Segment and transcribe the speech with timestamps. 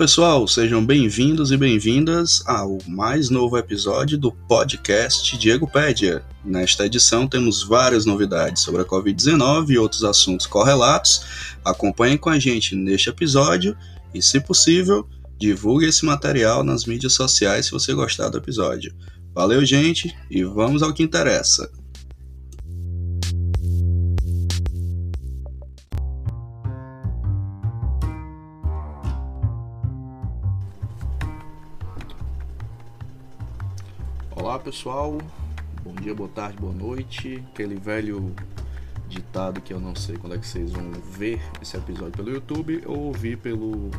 [0.00, 6.24] Pessoal, sejam bem-vindos e bem-vindas ao mais novo episódio do podcast Diego Pédia.
[6.42, 11.22] Nesta edição temos várias novidades sobre a Covid-19 e outros assuntos correlatos.
[11.62, 13.76] Acompanhem com a gente neste episódio
[14.14, 15.06] e, se possível,
[15.38, 18.94] divulgue esse material nas mídias sociais se você gostar do episódio.
[19.34, 21.70] Valeu, gente, e vamos ao que interessa.
[34.50, 35.16] Olá pessoal,
[35.84, 37.40] bom dia, boa tarde, boa noite.
[37.52, 38.34] Aquele velho
[39.08, 42.82] ditado que eu não sei quando é que vocês vão ver esse episódio pelo YouTube
[42.84, 43.92] ou ouvir pelo,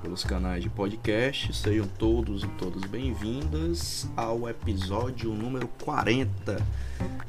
[0.00, 1.52] pelos canais de podcast.
[1.52, 6.64] Sejam todos e todas bem-vindas ao episódio número 40,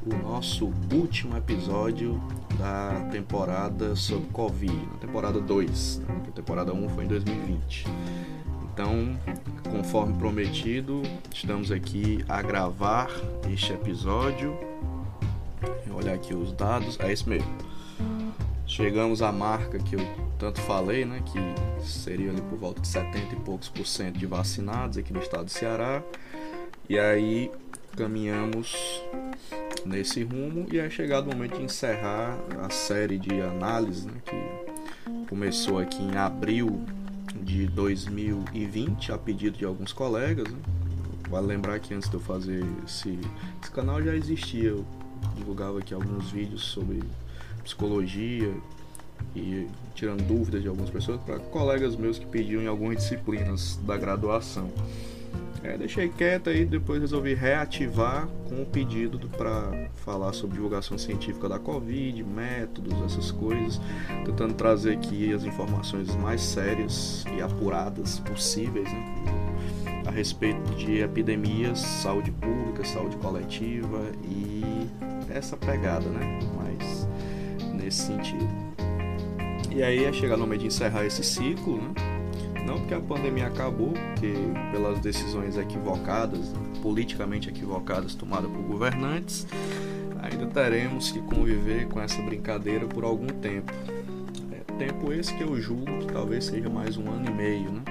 [0.06, 2.22] o nosso último episódio
[2.56, 5.98] da temporada sobre Covid, na temporada 2.
[5.98, 6.22] Né?
[6.28, 7.84] A temporada 1 foi em 2020.
[8.74, 9.16] Então,
[9.70, 11.00] conforme prometido,
[11.32, 13.08] estamos aqui a gravar
[13.48, 14.58] este episódio.
[15.86, 17.56] Vou olhar aqui os dados, é isso mesmo.
[18.66, 20.00] Chegamos à marca que eu
[20.40, 24.26] tanto falei, né, que seria ali por volta de 70 e poucos por cento de
[24.26, 26.02] vacinados aqui no estado do Ceará.
[26.88, 27.52] E aí
[27.96, 28.74] caminhamos
[29.86, 35.28] nesse rumo e é chegado o momento de encerrar a série de análises né, que
[35.28, 36.84] começou aqui em abril
[37.42, 40.50] de 2020 a pedido de alguns colegas.
[40.50, 40.58] Né?
[41.28, 43.18] Vale lembrar que antes de eu fazer esse,
[43.62, 44.84] esse canal já existia, eu
[45.36, 47.02] divulgava aqui alguns vídeos sobre
[47.62, 48.54] psicologia
[49.34, 53.96] e tirando dúvidas de algumas pessoas para colegas meus que pediam em algumas disciplinas da
[53.96, 54.70] graduação.
[55.64, 61.48] É, deixei quieto aí, depois resolvi reativar com o pedido para falar sobre divulgação científica
[61.48, 63.80] da Covid, métodos, essas coisas,
[64.26, 71.78] tentando trazer aqui as informações mais sérias e apuradas possíveis né, a respeito de epidemias,
[71.78, 74.86] saúde pública, saúde coletiva e
[75.30, 76.40] essa pegada, né?
[76.56, 77.08] Mais
[77.72, 78.48] nesse sentido.
[79.74, 82.13] E aí é chegar no momento de encerrar esse ciclo, né?
[82.74, 84.34] Não porque a pandemia acabou, porque
[84.72, 86.52] pelas decisões equivocadas,
[86.82, 89.46] politicamente equivocadas tomadas por governantes,
[90.20, 93.72] ainda teremos que conviver com essa brincadeira por algum tempo.
[94.50, 97.82] É, tempo esse que eu julgo que talvez seja mais um ano e meio, né?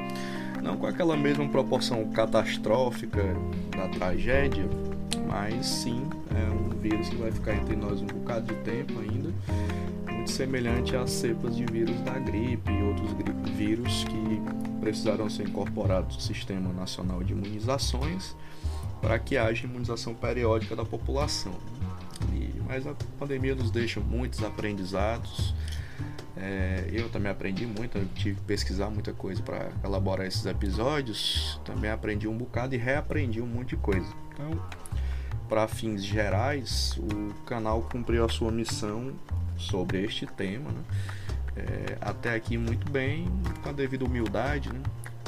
[0.62, 3.24] Não com aquela mesma proporção catastrófica
[3.72, 4.66] da tragédia,
[5.30, 6.04] mas sim
[6.36, 9.30] é um vírus que vai ficar entre nós um bocado de tempo ainda,
[10.12, 13.14] muito semelhante às cepas de vírus da gripe e outros
[13.56, 18.36] vírus que precisarão ser incorporados no Sistema Nacional de Imunizações
[19.02, 21.54] para que haja imunização periódica da população.
[22.34, 25.56] E, mas a pandemia nos deixa muitos aprendizados.
[26.36, 31.62] É, eu também aprendi muito, eu tive que pesquisar muita coisa para elaborar esses episódios.
[31.64, 34.08] Também aprendi um bocado e reaprendi um monte de coisa.
[34.34, 34.52] Então,
[35.48, 39.14] para fins gerais, o canal cumpriu a sua missão
[39.58, 40.70] sobre este tema.
[40.70, 40.84] Né?
[41.56, 43.28] É, até aqui muito bem,
[43.62, 44.82] com a devida humildade, né?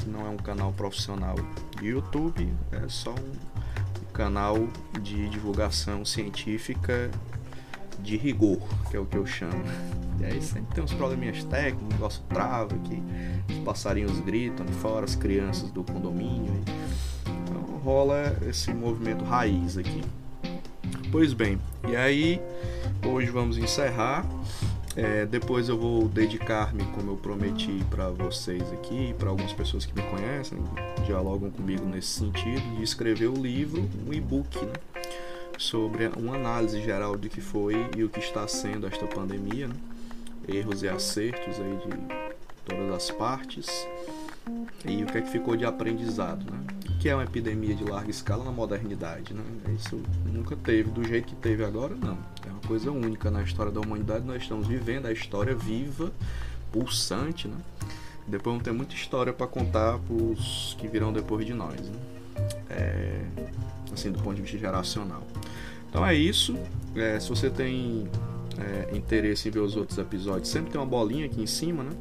[0.06, 1.34] Não é um canal profissional
[1.78, 4.68] de YouTube, é só um canal
[5.00, 7.10] de divulgação científica
[8.00, 8.60] de rigor,
[8.90, 9.64] que é o que eu chamo.
[10.20, 13.02] E aí sempre tem uns probleminhas técnicos, o negócio trava aqui,
[13.50, 16.62] os passarinhos gritam fora, as crianças do condomínio.
[17.42, 20.02] Então rola esse movimento raiz aqui.
[21.10, 21.58] Pois bem,
[21.88, 22.40] e aí
[23.04, 24.24] hoje vamos encerrar
[24.96, 29.94] é, depois eu vou dedicar-me, como eu prometi para vocês aqui, para algumas pessoas que
[29.94, 30.58] me conhecem,
[31.04, 34.72] dialogam comigo nesse sentido, de escrever o livro, um e-book, né,
[35.58, 39.74] sobre uma análise geral do que foi e o que está sendo esta pandemia, né,
[40.48, 42.16] erros e acertos aí de
[42.64, 43.86] todas as partes
[44.84, 46.58] e o que é que ficou de aprendizado, né?
[46.88, 49.42] O que é uma epidemia de larga escala na modernidade, né?
[49.76, 52.16] Isso nunca teve do jeito que teve agora, não
[52.66, 54.24] coisa única na história da humanidade.
[54.24, 56.12] Nós estamos vivendo a história viva,
[56.72, 57.56] pulsante, né?
[58.26, 61.98] Depois vamos ter muita história para contar para os que virão depois de nós, né?
[62.68, 63.20] É,
[63.92, 65.22] assim, do ponto de vista geracional.
[65.88, 66.56] Então é isso.
[66.96, 68.08] É, se você tem
[68.58, 71.92] é, interesse em ver os outros episódios, sempre tem uma bolinha aqui em cima, né?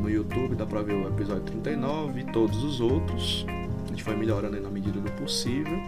[0.00, 3.44] No YouTube dá para ver o episódio 39 e todos os outros.
[3.84, 5.78] A gente vai melhorando aí na medida do possível.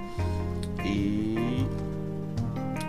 [0.85, 1.58] E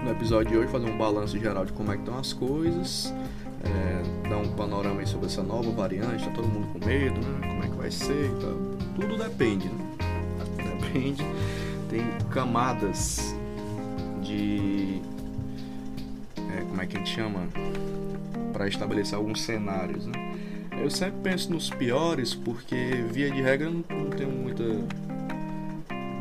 [0.09, 3.13] no episódio de hoje fazer um balanço geral de como é que estão as coisas,
[3.63, 7.47] é, dar um panorama sobre essa nova variante, tá todo mundo com medo, né?
[7.47, 9.85] Como é que vai ser então, Tudo depende, né?
[10.57, 11.23] Depende.
[11.89, 12.01] Tem
[12.31, 13.35] camadas
[14.23, 14.99] de.
[16.57, 17.47] É, como é que a gente chama?
[18.51, 20.13] Para estabelecer alguns cenários, né?
[20.81, 24.63] Eu sempre penso nos piores porque, via de regra, não, não tenho muita,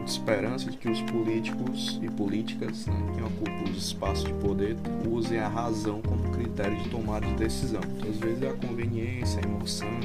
[0.08, 4.76] esperança de que os políticos e políticas né, que ocupam os espaços de poder
[5.08, 7.80] usem a razão como critério de tomada de decisão.
[8.08, 10.00] Às vezes é a conveniência, a emoção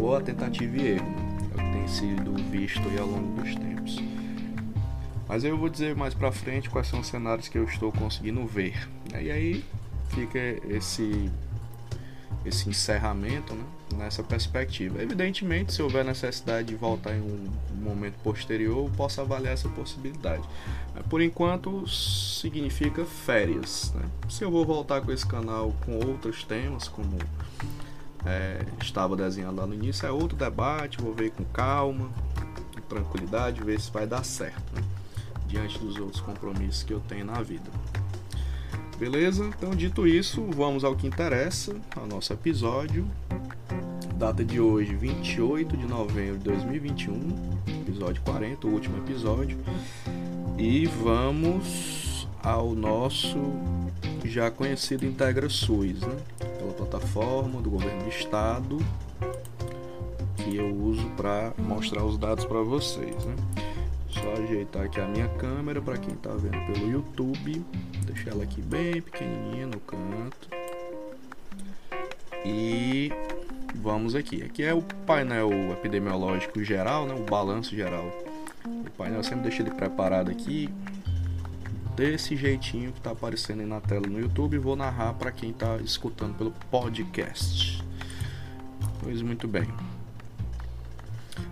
[0.00, 1.06] ou a tentativa e erro.
[1.06, 1.38] Né?
[1.50, 4.02] É o que tem sido visto ao longo dos tempos.
[5.28, 8.46] Mas eu vou dizer mais pra frente quais são os cenários que eu estou conseguindo
[8.46, 8.88] ver.
[9.20, 9.64] E aí
[10.10, 10.38] fica
[10.68, 11.30] esse
[12.44, 13.64] esse encerramento né,
[13.94, 15.02] nessa perspectiva.
[15.02, 17.48] Evidentemente, se houver necessidade de voltar em um
[17.80, 20.42] momento posterior, eu posso avaliar essa possibilidade.
[20.94, 23.92] Mas, por enquanto, significa férias.
[23.94, 24.02] Né?
[24.28, 27.18] Se eu vou voltar com esse canal com outros temas, como
[28.24, 32.10] é, estava desenhando lá no início, é outro debate, vou ver com calma,
[32.74, 34.74] com tranquilidade, ver se vai dar certo.
[34.74, 34.82] Né?
[35.46, 37.70] diante dos outros compromissos que eu tenho na vida.
[38.98, 39.44] Beleza?
[39.44, 43.06] Então, dito isso, vamos ao que interessa, ao nosso episódio.
[44.16, 49.58] Data de hoje, 28 de novembro de 2021, episódio 40, o último episódio.
[50.56, 53.38] E vamos ao nosso
[54.24, 56.16] já conhecido Integra SUS, né?
[56.58, 58.78] pela plataforma do governo do estado
[60.36, 63.22] que eu uso para mostrar os dados para vocês.
[63.22, 63.36] Né?
[64.08, 67.62] Só ajeitar aqui a minha câmera para quem está vendo pelo YouTube.
[68.06, 70.48] Deixar ela aqui bem pequenininha no canto.
[72.46, 73.12] E
[73.80, 74.42] vamos aqui.
[74.42, 77.14] Aqui é o painel epidemiológico geral, né?
[77.14, 78.10] o balanço geral.
[78.64, 80.68] O painel sempre deixa ele preparado aqui
[81.94, 84.58] desse jeitinho que está aparecendo aí na tela no YouTube.
[84.58, 87.82] Vou narrar para quem está escutando pelo podcast.
[89.00, 89.68] Pois muito bem.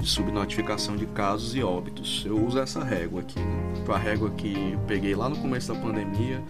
[0.00, 2.24] De subnotificação de casos e óbitos.
[2.26, 3.72] Eu uso essa régua aqui, né?
[3.88, 6.42] A régua que peguei lá no começo da pandemia,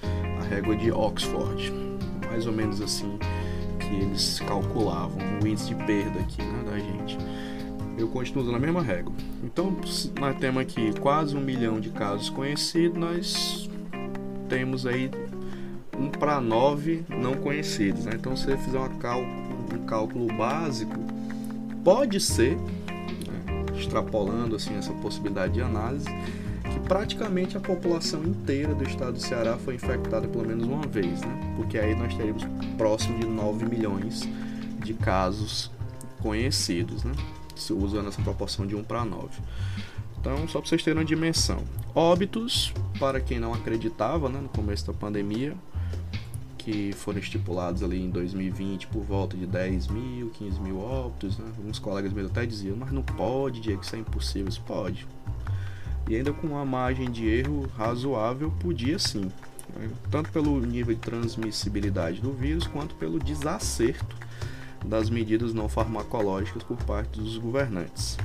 [0.52, 1.72] régua de Oxford,
[2.28, 3.19] mais ou menos assim
[3.78, 6.51] que eles calculavam o índice de perda aqui né.
[8.02, 9.14] Eu continuo usando a mesma régua.
[9.44, 9.76] Então,
[10.19, 13.70] nós temos aqui quase um milhão de casos conhecidos, nós
[14.49, 15.08] temos aí
[15.96, 18.04] um para nove não conhecidos.
[18.04, 18.14] Né?
[18.16, 20.99] Então, se você fizer um cálculo básico,
[21.84, 26.08] pode ser, né, extrapolando assim essa possibilidade de análise,
[26.64, 31.20] que praticamente a população inteira do estado do Ceará foi infectada pelo menos uma vez,
[31.20, 31.55] né?
[31.55, 32.43] Porque aí nós teríamos
[32.76, 34.28] próximo de 9 milhões
[34.82, 35.70] de casos
[36.20, 37.12] conhecidos, né?
[37.70, 39.28] Usando essa proporção de 1 para 9.
[40.20, 41.62] Então, só para vocês terem uma dimensão.
[41.94, 45.54] Óbitos, para quem não acreditava, né, no começo da pandemia,
[46.56, 51.52] que foram estipulados ali em 2020 por volta de 10 mil, 15 mil óbitos, né?
[51.58, 54.48] Alguns colegas meus até diziam, mas não pode, Diego, isso é impossível.
[54.48, 55.06] Isso pode
[56.08, 59.31] e ainda com uma margem de erro razoável, podia sim,
[59.74, 59.88] né?
[60.10, 64.16] tanto pelo nível de transmissibilidade do vírus quanto pelo desacerto
[64.84, 68.17] das medidas não farmacológicas por parte dos governantes.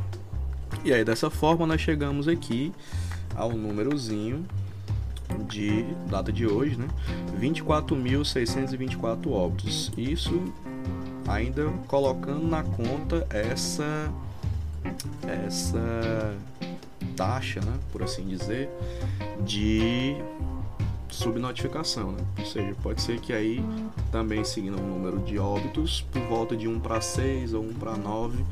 [0.84, 2.74] E aí dessa forma nós chegamos aqui
[3.36, 4.46] ao númerozinho
[5.48, 6.88] de data de hoje, né?
[7.40, 9.92] 24.624 óbitos.
[9.98, 10.42] Isso
[11.28, 14.12] ainda colocando na conta essa
[15.46, 16.38] essa
[17.16, 18.70] taxa, né, por assim dizer,
[19.44, 20.16] de
[21.10, 22.20] subnotificação, né?
[22.40, 23.64] Ou seja, pode ser que aí
[24.12, 27.96] também seguindo o número de óbitos por volta de 1 para 6 ou 1 para
[27.96, 28.44] 9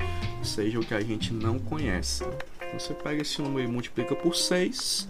[0.44, 2.24] seja o que a gente não conhece.
[2.74, 5.08] Você pega esse número e multiplica por 6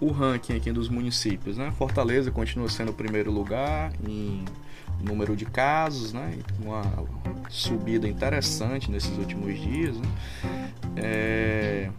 [0.00, 1.72] o ranking aqui dos municípios, né?
[1.76, 4.44] Fortaleza continua sendo o primeiro lugar em
[5.00, 6.38] número de casos, né?
[6.62, 6.82] Uma
[7.50, 10.08] subida interessante nesses últimos dias, né?
[10.96, 11.90] É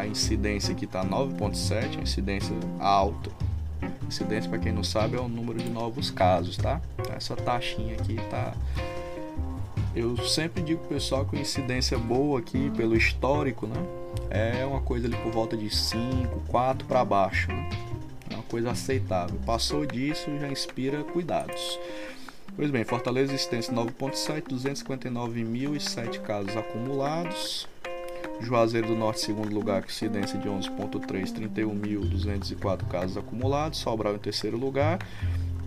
[0.00, 3.30] a incidência aqui está 9,7, incidência alta.
[4.06, 6.80] Incidência, para quem não sabe, é o número de novos casos, tá?
[7.14, 8.54] Essa taxinha aqui tá.
[9.94, 13.82] Eu sempre digo pro pessoal que incidência boa aqui, pelo histórico, né?
[14.30, 17.48] É uma coisa ali por volta de 5, 4 para baixo.
[17.48, 17.70] Né?
[18.30, 19.38] É uma coisa aceitável.
[19.46, 21.78] Passou disso, já inspira cuidados.
[22.54, 27.66] Pois bem, Fortaleza incidência 9.7, 259.007 casos acumulados.
[28.40, 33.78] Juazeiro do Norte, segundo lugar, com incidência de 11,3, 31.204 casos acumulados.
[33.78, 34.98] Sobral em terceiro lugar.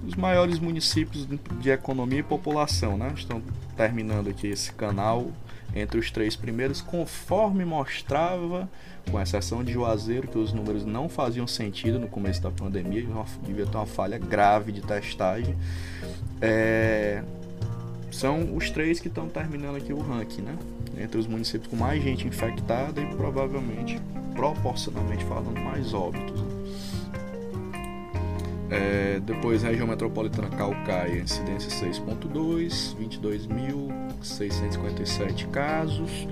[0.08, 1.28] Os maiores municípios
[1.60, 3.12] de economia e população, né?
[3.16, 3.42] Estão
[3.76, 5.28] terminando aqui esse canal
[5.76, 8.70] entre os três primeiros, conforme mostrava,
[9.10, 13.06] com exceção de Juazeiro, que os números não faziam sentido no começo da pandemia,
[13.46, 15.56] devia ter uma falha grave de testagem.
[16.42, 17.24] É...
[18.12, 20.58] São os três que estão terminando aqui o ranking, né?
[21.00, 24.00] Entre os municípios com mais gente infectada e provavelmente,
[24.36, 26.44] proporcionalmente falando, mais óbitos.
[28.70, 36.28] É, depois, região metropolitana Calcaia, incidência 6.2, 22.657 casos.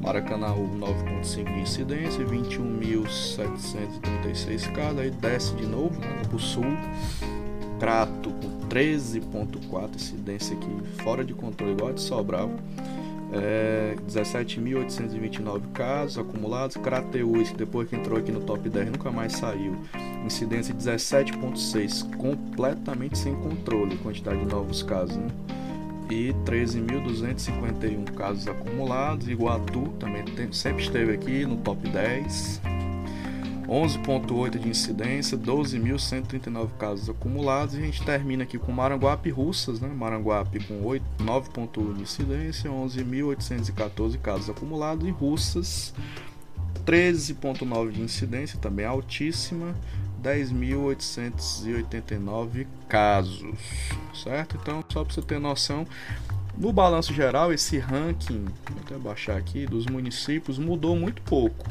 [0.00, 5.00] Maracanã 9.5 de incidência, 21.736 casos.
[5.00, 6.62] Aí desce de novo né, para o sul.
[7.80, 10.70] Crato com 13.4 incidência aqui,
[11.02, 12.50] fora de controle, igual a de Sobral
[13.32, 16.76] é, 17.829 casos acumulados.
[16.76, 19.76] Crateus, depois que entrou aqui no top 10 nunca mais saiu.
[20.24, 25.16] Incidência 17,6, completamente sem controle, quantidade de novos casos.
[25.16, 25.28] Né?
[26.10, 29.28] E 13.251 casos acumulados.
[29.28, 32.77] Iguatu também tem, sempre esteve aqui no top 10.
[33.68, 39.88] 11,8 de incidência, 12.139 casos acumulados e a gente termina aqui com Maranguape Russas, né?
[39.88, 45.92] Maranguape com 9,1 de incidência, 11.814 casos acumulados e Russas
[46.86, 49.74] 13,9 de incidência, também altíssima,
[50.22, 53.58] 10.889 casos,
[54.14, 54.56] certo?
[54.56, 55.86] Então, só para você ter noção,
[56.56, 61.66] no balanço geral, esse ranking, vou até baixar aqui, dos municípios mudou muito pouco.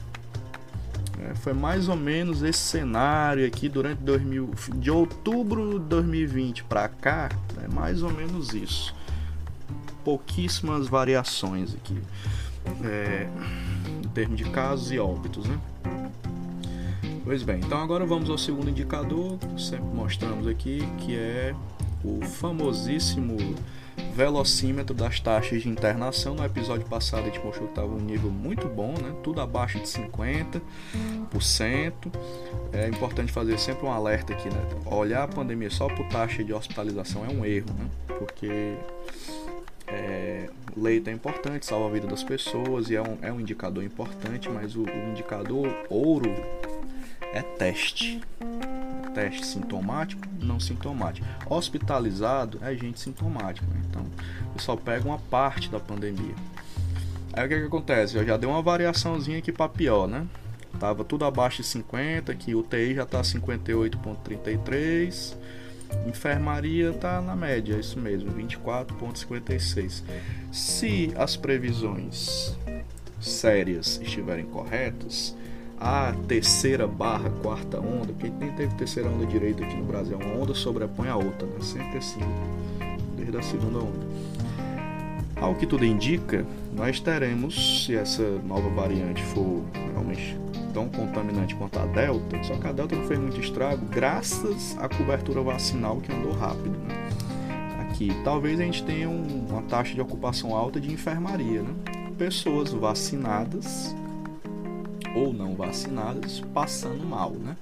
[1.19, 6.87] É, foi mais ou menos esse cenário aqui durante 2000, de outubro de 2020 para
[6.87, 7.29] cá,
[7.63, 8.95] é mais ou menos isso.
[10.03, 11.97] Pouquíssimas variações aqui
[12.83, 13.27] é,
[14.03, 15.59] em termos de casos e óbitos, né?
[17.23, 21.53] Pois bem, então agora vamos ao segundo indicador, sempre mostramos aqui, que é
[22.03, 23.37] o famosíssimo
[24.13, 26.35] velocímetro das taxas de internação.
[26.35, 29.13] No episódio passado a gente mostrou que estava um nível muito bom, né?
[29.23, 30.61] tudo abaixo de 50%.
[32.73, 34.67] É importante fazer sempre um alerta aqui, né?
[34.85, 37.89] Olhar a pandemia só por taxa de hospitalização é um erro, né?
[38.19, 38.75] Porque
[39.87, 43.83] é, leito é importante, salva a vida das pessoas e é um, é um indicador
[43.83, 46.33] importante, mas o, o indicador ouro
[47.33, 48.21] é teste
[49.17, 51.25] teste sintomático, não sintomático.
[51.49, 54.05] Hospitalizado é gente sintomática, então
[54.53, 56.35] eu só pego uma parte da pandemia.
[57.33, 58.15] Aí o que, que acontece?
[58.15, 60.27] Eu já dei uma variaçãozinha aqui para pior, né?
[60.79, 65.35] Tava tudo abaixo de 50, que o UTI já tá 58.33.
[66.05, 70.03] Enfermaria tá na média, é isso mesmo, 24.56.
[70.51, 72.55] Se as previsões
[73.19, 75.35] sérias estiverem corretas,
[75.79, 80.43] a terceira barra quarta onda, porque nem teve terceira onda direito aqui no Brasil, uma
[80.43, 81.59] onda sobrepõe a outra, né?
[81.61, 82.19] sempre assim,
[83.15, 84.07] desde a segunda onda.
[85.39, 86.43] Ao que tudo indica,
[86.73, 90.35] nós teremos, se essa nova variante for realmente
[90.73, 94.89] tão contaminante quanto a Delta, só que a Delta não fez muito estrago graças à
[94.89, 96.75] cobertura vacinal que andou rápido.
[96.79, 96.95] Né?
[97.81, 101.61] Aqui, talvez a gente tenha um, uma taxa de ocupação alta de enfermaria.
[101.61, 101.73] Né?
[102.17, 103.95] Pessoas vacinadas
[105.17, 107.57] ou não vacinadas passando mal, né?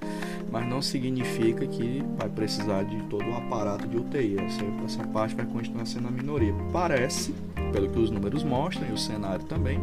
[0.50, 4.38] Mas não significa que vai precisar de todo o aparato de UTI.
[4.38, 6.54] Essa, essa parte vai continuar sendo a minoria.
[6.72, 7.34] Parece,
[7.72, 9.80] pelo que os números mostram e o cenário também,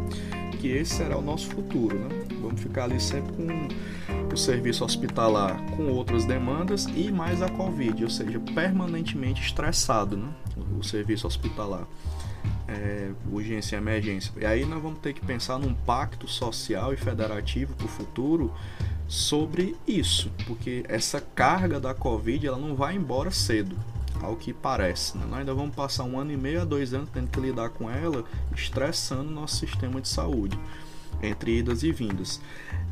[0.59, 2.25] que esse será o nosso futuro, né?
[2.41, 8.03] Vamos ficar ali sempre com o serviço hospitalar com outras demandas e mais a Covid,
[8.03, 10.29] ou seja, permanentemente estressado, né?
[10.79, 11.85] O serviço hospitalar
[12.67, 14.31] é, urgência e emergência.
[14.37, 18.53] E aí nós vamos ter que pensar num pacto social e federativo para o futuro
[19.07, 23.75] sobre isso, porque essa carga da Covid ela não vai embora cedo,
[24.21, 25.17] ao que parece.
[25.17, 25.25] Né?
[25.29, 27.89] Nós ainda vamos passar um ano e meio a dois anos tendo que lidar com
[27.89, 28.23] ela,
[28.55, 30.57] estressando nosso sistema de saúde,
[31.21, 32.41] entre idas e vindas.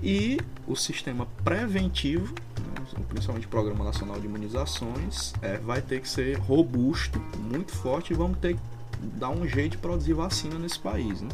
[0.03, 6.10] E o sistema preventivo, né, principalmente o Programa Nacional de Imunizações, é, vai ter que
[6.10, 8.62] ser robusto, muito forte, e vamos ter que
[9.01, 11.29] dar um jeito de produzir vacina nesse país, né?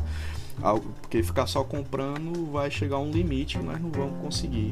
[1.01, 4.71] Porque ficar só comprando vai chegar um limite e nós não vamos conseguir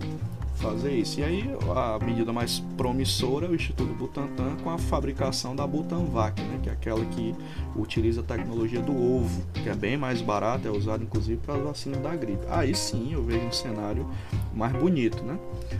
[0.56, 1.20] fazer isso.
[1.20, 6.42] E aí a medida mais promissora é o Instituto Butantan com a fabricação da Butanvac,
[6.42, 7.36] né, que é aquela que
[7.76, 11.62] utiliza a tecnologia do ovo, que é bem mais barata, é usada inclusive para as
[11.62, 12.46] vacinas da gripe.
[12.50, 14.08] Aí sim eu vejo um cenário
[14.54, 15.38] mais bonito, né?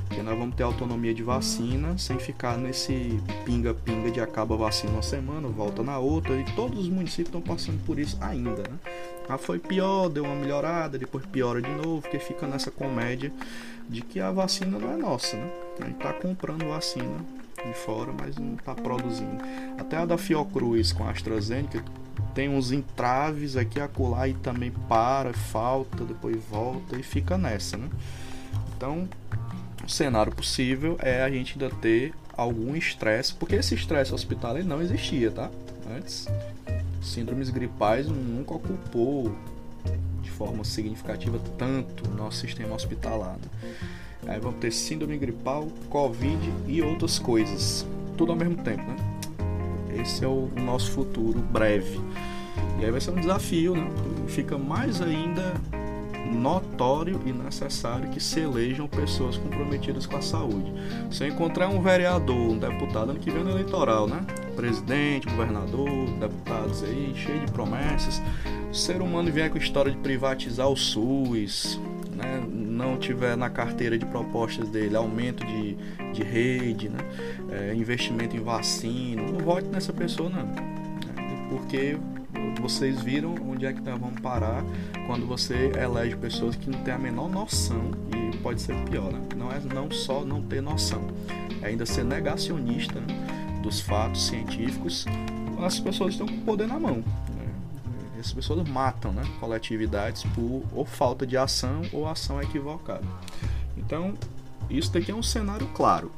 [0.08, 4.94] Porque nós vamos ter autonomia de vacina sem ficar nesse pinga-pinga de acaba a vacina
[4.94, 8.78] uma semana, volta na outra, e todos os municípios estão passando por isso ainda, né?
[9.28, 13.32] Ah, foi pior, deu uma melhorada, depois piora de novo, porque fica nessa comédia
[13.90, 15.52] de que a vacina não é nossa, né?
[15.80, 17.20] A gente tá comprando vacina
[17.66, 19.44] de fora, mas não tá produzindo.
[19.78, 21.84] Até a da Fiocruz com a AstraZeneca
[22.34, 27.78] tem uns entraves aqui a colar e também para, falta, depois volta e fica nessa,
[27.78, 27.90] né?
[28.76, 29.08] Então,
[29.84, 34.82] o cenário possível é a gente ainda ter algum estresse, porque esse estresse hospitalar não
[34.82, 35.50] existia, tá?
[35.96, 36.28] Antes,
[37.02, 39.36] síndromes gripais nunca ocupou
[40.36, 43.38] forma significativa tanto no nosso sistema hospitalar.
[43.38, 43.76] Né?
[44.28, 47.86] Aí vamos ter síndrome gripal, Covid e outras coisas,
[48.18, 48.96] tudo ao mesmo tempo, né?
[50.02, 52.00] Esse é o nosso futuro breve.
[52.80, 53.88] E aí vai ser um desafio, né?
[54.28, 55.54] Fica mais ainda
[56.34, 60.74] notório e necessário que se elejam pessoas comprometidas com a saúde.
[61.12, 64.26] Se eu encontrar um vereador, um deputado, ano que vem no eleitoral, né?
[64.56, 68.22] Presidente, governador, deputados aí, cheio de promessas.
[68.76, 71.80] Ser humano vier com história de privatizar o SUS,
[72.14, 72.46] né?
[72.52, 75.76] não tiver na carteira de propostas dele aumento de,
[76.12, 77.00] de rede, né?
[77.52, 80.44] É, investimento em vacina, não vote nessa pessoa não.
[80.46, 81.48] Né?
[81.50, 81.98] Porque
[82.62, 84.62] vocês viram onde é que nós vamos parar
[85.08, 89.22] quando você elege pessoas que não têm a menor noção e pode ser pior, né?
[89.38, 91.08] Não é não só não ter noção,
[91.62, 93.08] é ainda ser negacionista né?
[93.64, 95.06] dos fatos científicos.
[95.66, 97.02] As pessoas estão com o poder na mão.
[98.26, 99.22] Essas pessoas matam, né?
[99.40, 103.06] Coletividades por ou falta de ação ou ação equivocada.
[103.78, 104.16] Então,
[104.68, 106.12] isso daqui é um cenário claro.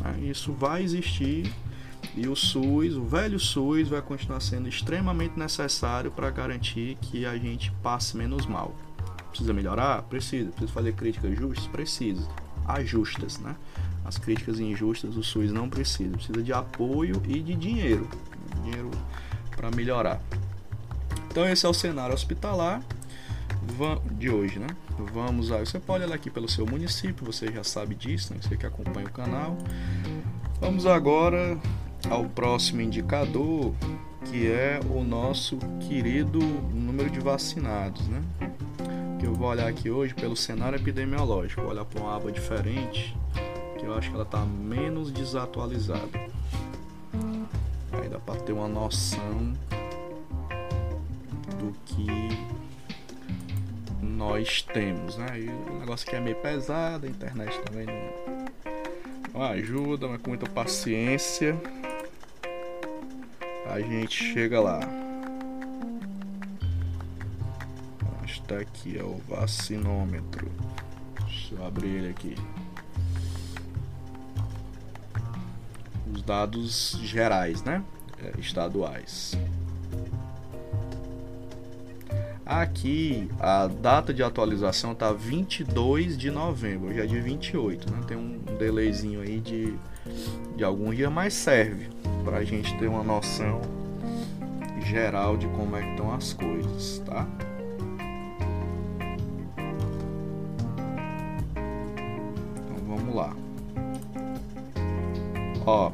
[0.00, 0.28] Né?
[0.30, 1.52] Isso vai existir
[2.14, 7.36] e o SUS, o velho SUS, vai continuar sendo extremamente necessário para garantir que a
[7.36, 8.72] gente passe menos mal.
[9.30, 10.02] Precisa melhorar?
[10.02, 10.50] Precisa.
[10.50, 11.66] Precisa fazer críticas justas?
[11.66, 12.28] Precisa.
[12.64, 13.56] Ajustas, né?
[14.04, 16.12] As críticas injustas o SUS não precisa.
[16.16, 18.08] Precisa de apoio e de dinheiro.
[18.62, 18.90] Dinheiro
[19.56, 20.22] para melhorar.
[21.30, 22.82] Então esse é o cenário hospitalar
[24.12, 24.66] de hoje, né?
[25.14, 25.60] Vamos a.
[25.60, 28.40] Você pode olhar aqui pelo seu município, você já sabe disso, né?
[28.42, 29.56] Você que acompanha o canal.
[30.60, 31.58] Vamos agora
[32.10, 33.72] ao próximo indicador,
[34.26, 35.56] que é o nosso
[35.88, 38.22] querido número de vacinados, né?
[39.18, 43.16] Que eu vou olhar aqui hoje pelo cenário epidemiológico, vou olhar para uma aba diferente,
[43.78, 46.18] que eu acho que ela está menos desatualizada.
[47.92, 49.54] Aí dá para ter uma noção
[51.60, 52.06] do que
[54.02, 55.38] nós temos, né?
[55.38, 60.30] E o negócio aqui é meio pesado, a internet também não, não ajuda, mas com
[60.30, 61.60] muita paciência
[63.70, 64.80] a gente chega lá.
[68.24, 70.50] Está aqui é o vacinômetro.
[71.24, 72.34] Deixa eu abrir ele aqui.
[76.12, 77.84] Os dados gerais, né?
[78.18, 79.36] É, estaduais.
[82.50, 88.00] Aqui a data de atualização tá 22 de novembro, já é de 28, né?
[88.08, 89.72] Tem um delayzinho aí de,
[90.56, 91.88] de algum dia, mas serve
[92.24, 93.60] para a gente ter uma noção
[94.84, 97.24] geral de como é que estão as coisas, tá?
[102.56, 103.32] Então vamos lá.
[105.64, 105.92] Ó,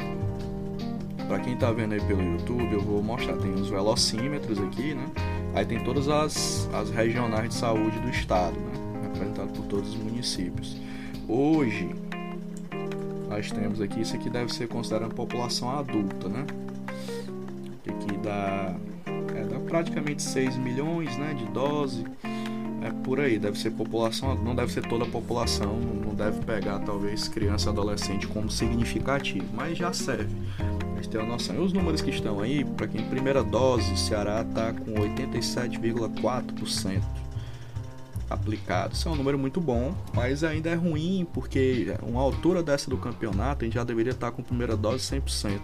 [1.29, 5.05] para quem tá vendo aí pelo YouTube, eu vou mostrar, tem os velocímetros aqui, né?
[5.57, 8.73] Aí tem todas as, as regionais de saúde do estado, né?
[9.05, 10.77] Representado por todos os municípios.
[11.27, 11.88] Hoje,
[13.27, 16.45] nós temos aqui, isso aqui deve ser considerado população adulta, né?
[17.88, 18.75] Aqui dá,
[19.35, 22.05] é, dá praticamente 6 milhões né, de doses.
[22.83, 26.81] É por aí, deve ser população, não deve ser toda a população, não deve pegar
[26.81, 30.37] talvez criança e adolescente como significativo, mas já serve.
[30.97, 31.57] Uma noção.
[31.57, 37.03] E os números que estão aí, para quem primeira dose, o Ceará está com 87,4%
[38.29, 38.95] aplicado.
[38.95, 42.97] Isso é um número muito bom, mas ainda é ruim porque uma altura dessa do
[42.97, 45.61] campeonato a gente já deveria estar com primeira dose 100%.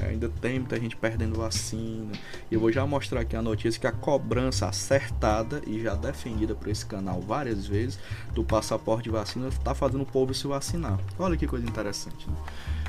[0.00, 2.12] É, ainda tem muita gente perdendo vacina.
[2.50, 6.54] E eu vou já mostrar aqui a notícia que a cobrança acertada e já defendida
[6.54, 7.98] por esse canal várias vezes
[8.32, 10.98] do passaporte de vacina está fazendo o povo se vacinar.
[11.18, 12.28] Olha que coisa interessante.
[12.28, 12.36] Né?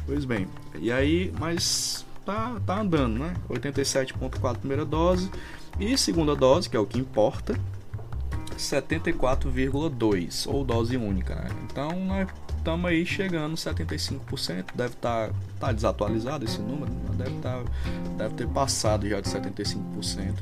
[0.05, 0.47] Pois bem,
[0.79, 3.33] e aí, mas tá, tá andando, né?
[3.49, 5.29] 87,4 primeira dose
[5.79, 7.57] e segunda dose, que é o que importa,
[8.57, 11.35] 74,2 ou dose única.
[11.35, 11.49] Né?
[11.65, 17.63] Então nós estamos aí chegando 75%, deve estar tá, tá desatualizado esse número, deve, tá,
[18.17, 20.33] deve ter passado já de 75%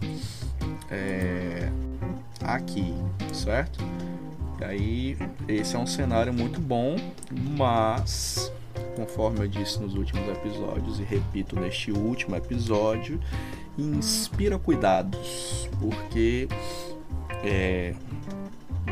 [0.89, 1.71] é,
[2.43, 2.93] aqui,
[3.33, 3.79] certo?
[4.59, 6.95] E aí esse é um cenário muito bom,
[7.57, 8.51] mas
[8.95, 13.19] conforme eu disse nos últimos episódios e repito neste último episódio,
[13.77, 16.47] inspira cuidados, porque
[17.43, 17.93] é,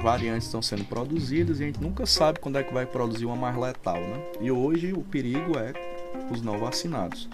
[0.02, 3.36] variantes estão sendo produzidas e a gente nunca sabe quando é que vai produzir uma
[3.36, 4.22] mais letal, né?
[4.40, 5.74] E hoje o perigo é
[6.32, 7.30] os não vacinados,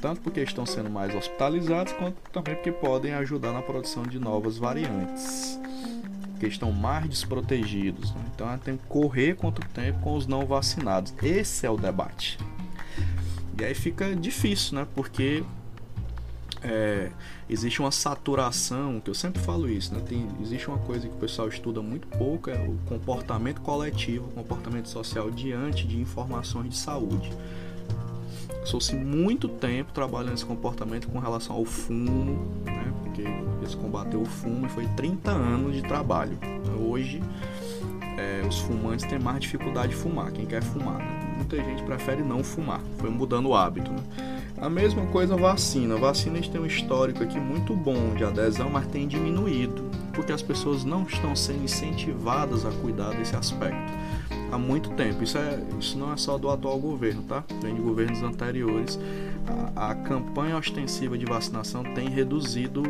[0.00, 4.56] tanto porque estão sendo mais hospitalizados, quanto também porque podem ajudar na produção de novas
[4.56, 5.58] variantes,
[6.38, 8.12] que estão mais desprotegidos.
[8.12, 8.20] Né?
[8.34, 11.14] Então a gente tem que correr contra o tempo com os não vacinados.
[11.22, 12.38] Esse é o debate.
[13.58, 14.86] E aí fica difícil, né?
[14.94, 15.44] Porque
[16.62, 17.10] é,
[17.48, 20.02] existe uma saturação, que eu sempre falo isso, né?
[20.06, 24.32] Tem, existe uma coisa que o pessoal estuda muito pouco, é o comportamento coletivo, o
[24.32, 27.30] comportamento social diante de informações de saúde.
[28.64, 32.94] Passou-se muito tempo trabalhando esse comportamento com relação ao fumo, né?
[33.02, 36.38] Porque eles combateu o fumo e foi 30 anos de trabalho.
[36.80, 37.22] Hoje,
[38.16, 41.34] é, os fumantes têm mais dificuldade de fumar, quem quer fumar, né?
[41.36, 44.02] Muita gente prefere não fumar, foi mudando o hábito, né?
[44.56, 45.96] A mesma coisa a vacina.
[45.96, 49.90] A vacina a gente tem um histórico aqui muito bom de adesão, mas tem diminuído,
[50.14, 53.92] porque as pessoas não estão sendo incentivadas a cuidar desse aspecto
[54.50, 55.22] há muito tempo.
[55.22, 57.44] Isso, é, isso não é só do atual governo, tá?
[57.60, 58.98] Vem de governos anteriores.
[59.76, 62.82] A, a campanha ostensiva de vacinação tem reduzido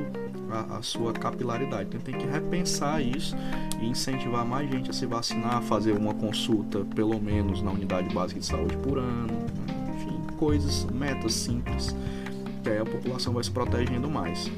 [0.50, 1.88] a, a, sua capilaridade.
[1.88, 3.36] Então tem que repensar isso
[3.80, 8.40] e incentivar mais gente a se vacinar, fazer uma consulta, pelo menos, na unidade básica
[8.40, 9.32] de saúde por ano.
[9.32, 9.74] Né?
[10.44, 11.94] coisas, metas simples,
[12.62, 14.50] que aí a população vai se protegendo mais.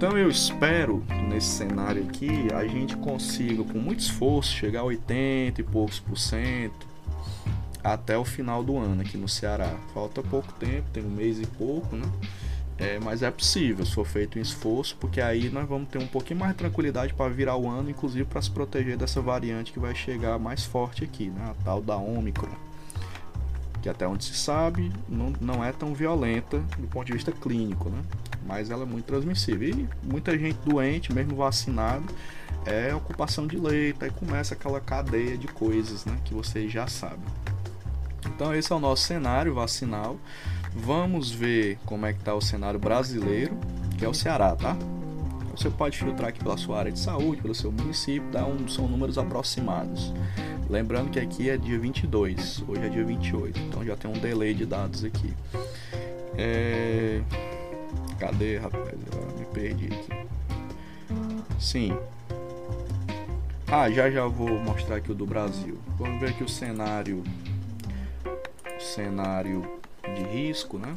[0.00, 4.84] Então eu espero que nesse cenário aqui a gente consiga, com muito esforço, chegar a
[4.84, 6.88] 80 e poucos por cento
[7.84, 9.76] até o final do ano aqui no Ceará.
[9.92, 12.10] Falta pouco tempo, tem um mês e pouco, né?
[12.78, 16.06] É, mas é possível, se for feito um esforço, porque aí nós vamos ter um
[16.06, 19.78] pouquinho mais de tranquilidade para virar o ano, inclusive para se proteger dessa variante que
[19.78, 21.50] vai chegar mais forte aqui, né?
[21.50, 22.69] A tal da Omicron
[23.82, 27.88] que até onde se sabe não, não é tão violenta do ponto de vista clínico,
[27.88, 28.02] né?
[28.46, 29.68] mas ela é muito transmissível.
[29.68, 32.04] E muita gente doente, mesmo vacinado,
[32.66, 37.18] é ocupação de leito, aí começa aquela cadeia de coisas né, que vocês já sabem.
[38.26, 40.18] Então esse é o nosso cenário vacinal.
[40.74, 43.58] Vamos ver como é que está o cenário brasileiro,
[43.98, 44.76] que é o Ceará, tá?
[45.50, 48.86] Você pode filtrar aqui pela sua área de saúde, pelo seu município, dá um, são
[48.88, 50.12] números aproximados.
[50.68, 54.54] Lembrando que aqui é dia 22, hoje é dia 28, então já tem um delay
[54.54, 55.34] de dados aqui.
[56.38, 57.20] É...
[58.18, 58.94] Cadê, rapaz?
[59.12, 60.26] Eu me perdi aqui.
[61.58, 61.98] Sim.
[63.66, 65.78] Ah, já já vou mostrar aqui o do Brasil.
[65.98, 67.22] Vamos ver aqui o cenário.
[68.76, 69.64] O cenário
[70.14, 70.96] de risco, né?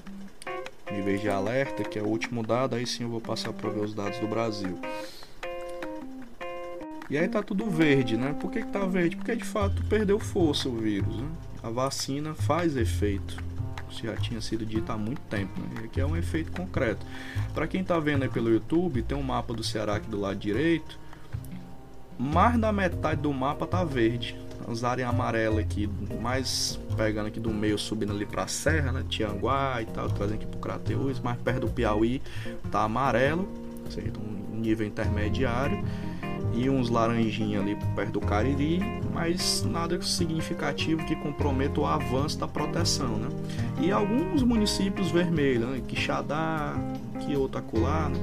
[1.01, 2.75] De alerta, que é o último dado.
[2.75, 4.77] Aí sim eu vou passar para ver os dados do Brasil.
[7.09, 8.35] E aí tá tudo verde, né?
[8.39, 9.15] Por que, que tá verde?
[9.15, 11.15] Porque de fato perdeu força o vírus.
[11.15, 11.27] Né?
[11.61, 13.37] A vacina faz efeito.
[13.89, 15.81] Isso já tinha sido dito há muito tempo, né?
[15.81, 17.05] E aqui é um efeito concreto.
[17.53, 20.37] Para quem tá vendo aí pelo YouTube, tem um mapa do Ceará aqui do lado
[20.37, 20.97] direito.
[22.17, 24.35] Mais da metade do mapa tá verde.
[24.67, 25.89] As áreas amarelas aqui,
[26.21, 29.03] mais pegando aqui do meio, subindo ali pra serra, né?
[29.09, 32.21] Tianguá e tal, trazendo aqui pro Crateús, mais perto do Piauí,
[32.71, 33.47] tá amarelo,
[33.85, 35.83] ou seja, um nível intermediário
[36.55, 38.79] e uns laranjinhas ali perto do Cariri,
[39.11, 43.29] mas nada significativo que comprometa o avanço da proteção, né?
[43.81, 45.81] E alguns municípios vermelhos, né?
[45.87, 46.75] Quixadá,
[47.19, 48.19] que outro acolá, né?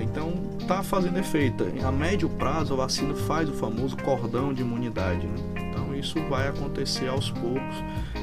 [0.00, 0.32] Então
[0.66, 1.64] tá fazendo efeito.
[1.84, 5.38] A médio prazo a vacina faz o famoso cordão de imunidade, né?
[5.70, 7.76] Então isso vai acontecer aos poucos.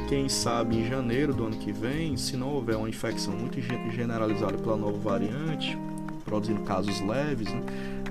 [0.08, 3.60] Quem sabe em janeiro do ano que vem, se não houver uma infecção muito
[3.92, 5.78] generalizada pela nova variante,
[6.24, 7.62] produzindo casos leves, né?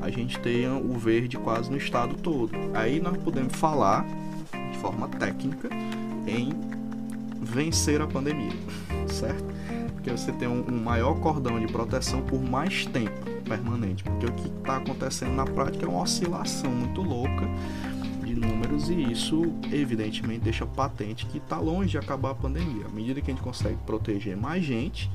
[0.01, 2.53] a gente tenha o verde quase no estado todo.
[2.75, 4.07] Aí nós podemos falar
[4.73, 5.69] de forma técnica
[6.27, 6.51] em
[7.41, 8.53] vencer a pandemia,
[9.09, 9.45] certo?
[9.95, 14.49] Porque você tem um, maior cordão de proteção por mais tempo permanente, porque o que
[14.49, 17.49] está acontecendo na prática é uma oscilação muito louca
[18.25, 22.87] de números e isso evidentemente deixa patente que está longe de acabar a pandemia.
[22.87, 25.11] À medida que a gente consegue proteger mais gente,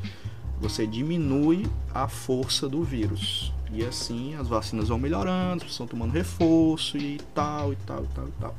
[0.59, 3.53] você diminui a força do vírus.
[3.73, 8.03] E assim as vacinas vão melhorando, as pessoas estão tomando reforço e tal, e tal,
[8.03, 8.55] e tal, e tal.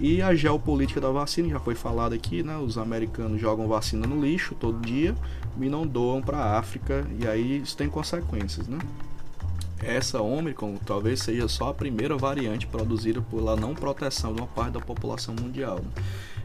[0.00, 2.56] E a geopolítica da vacina já foi falado aqui, né?
[2.56, 5.14] Os americanos jogam vacina no lixo todo dia
[5.60, 8.78] e não doam para a África, e aí isso tem consequências, né?
[9.82, 14.72] Essa Omicron talvez seja só a primeira variante produzida pela não proteção de uma parte
[14.72, 15.76] da população mundial.
[15.76, 16.02] Né?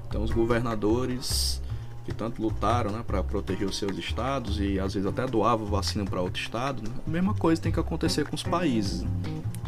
[0.08, 1.62] Então os governadores
[2.06, 6.06] que tanto lutaram né, para proteger os seus estados e às vezes até doavam vacina
[6.06, 6.96] para outro estado, né?
[7.06, 9.04] a mesma coisa tem que acontecer com os países.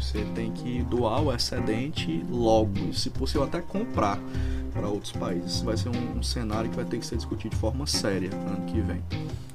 [0.00, 4.18] Você tem que doar o excedente logo, se possível até comprar
[4.72, 5.60] para outros países.
[5.60, 8.66] Vai ser um, um, cenário que vai ter que ser discutido de forma séria ano
[8.66, 9.02] que vem.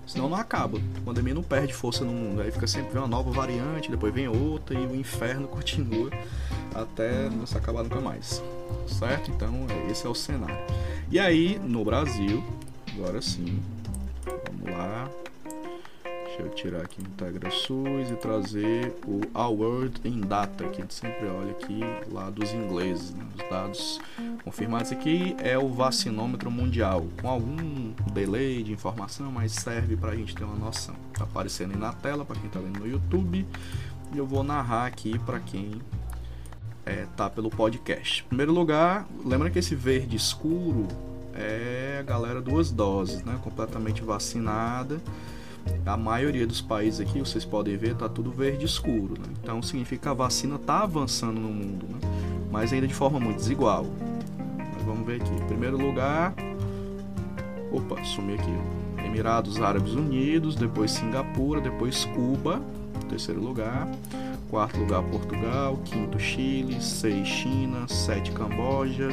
[0.05, 0.77] Senão não acaba.
[0.97, 2.41] A pandemia não perde força no mundo.
[2.41, 6.09] Aí fica sempre uma nova variante, depois vem outra e o inferno continua
[6.75, 8.43] até não se acabar nunca mais.
[8.87, 9.31] Certo?
[9.31, 10.57] Então esse é o cenário.
[11.09, 12.43] E aí, no Brasil,
[12.95, 13.59] Agora sim.
[14.25, 15.09] Vamos lá.
[16.33, 20.95] Deixa eu tirar aqui Integra SUS e trazer o World in Data, que a gente
[20.95, 23.23] sempre olha aqui lá dos ingleses, né?
[23.35, 24.01] os dados
[24.43, 30.15] confirmados aqui é o vacinômetro mundial, com algum delay de informação, mas serve para a
[30.15, 30.95] gente ter uma noção.
[31.13, 33.45] Tá aparecendo aí na tela para quem está vendo no YouTube
[34.11, 35.83] e eu vou narrar aqui para quem
[36.83, 38.23] é, tá pelo podcast.
[38.23, 40.87] Em primeiro lugar, lembra que esse verde escuro
[41.35, 43.39] é a galera duas doses, né?
[43.43, 44.99] Completamente vacinada.
[45.85, 49.25] A maioria dos países aqui, vocês podem ver, tá tudo verde escuro, né?
[49.41, 51.99] Então significa que a vacina tá avançando no mundo, né?
[52.51, 53.85] Mas ainda de forma muito desigual.
[54.57, 55.33] Mas vamos ver aqui.
[55.33, 56.33] Em primeiro lugar,
[57.71, 58.53] opa, sumi aqui.
[59.05, 62.61] Emirados Árabes Unidos, depois Singapura, depois Cuba,
[63.09, 63.89] terceiro lugar.
[64.49, 69.09] Quarto lugar Portugal, quinto Chile, seis China, sete Camboja,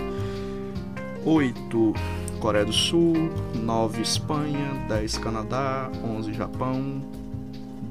[1.24, 1.94] 8
[2.40, 3.14] Coreia do Sul,
[3.54, 7.02] 9 Espanha, 10 Canadá, 11 Japão,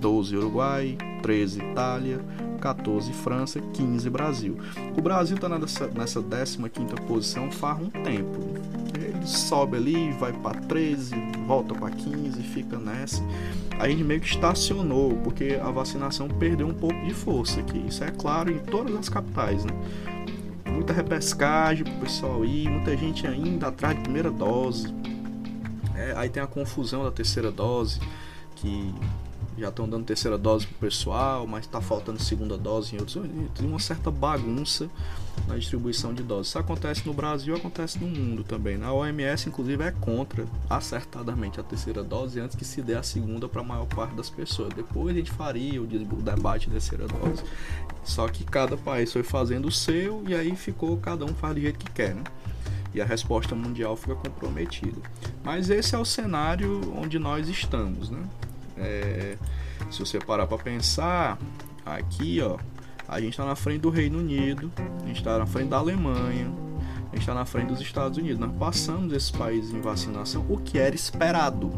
[0.01, 2.19] 12 Uruguai, 13 Itália,
[2.59, 4.57] 14 França, 15 Brasil.
[4.97, 8.39] O Brasil está nessa, nessa 15 posição faz um tempo.
[8.95, 13.23] Ele sobe ali, vai para 13, volta para 15, fica nessa.
[13.79, 17.85] A gente meio que estacionou, porque a vacinação perdeu um pouco de força aqui.
[17.88, 19.71] Isso é claro em todas as capitais, né?
[20.89, 24.93] Muita repescagem pro pessoal ir, muita gente ainda atrás de primeira dose.
[25.95, 27.99] É, aí tem a confusão da terceira dose,
[28.56, 28.93] que
[29.60, 33.22] já estão dando terceira dose pro pessoal, mas está faltando segunda dose em outros.
[33.56, 34.89] Tem uma certa bagunça
[35.48, 36.48] na distribuição de doses.
[36.48, 38.78] Isso acontece no Brasil, acontece no mundo também.
[38.78, 43.48] Na OMS, inclusive, é contra acertadamente a terceira dose antes que se dê a segunda
[43.48, 44.69] para a maior parte das pessoas.
[44.74, 47.43] Depois a gente faria o debate da terceira dose.
[48.04, 51.62] Só que cada país foi fazendo o seu e aí ficou cada um faz do
[51.62, 52.24] jeito que quer, né?
[52.93, 55.00] E a resposta mundial fica comprometida.
[55.43, 58.24] Mas esse é o cenário onde nós estamos, né?
[58.80, 59.38] É,
[59.92, 61.38] se você parar para pensar,
[61.86, 62.58] aqui ó,
[63.08, 64.72] a gente está na frente do Reino Unido,
[65.04, 66.52] a gente está na frente da Alemanha,
[67.12, 68.39] a gente está na frente dos Estados Unidos.
[68.39, 71.72] Nós passamos esses países em vacinação, o que era esperado